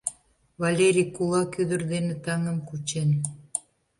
[0.61, 3.09] —Валерий кулак ӱдыр дене таҥым кучен!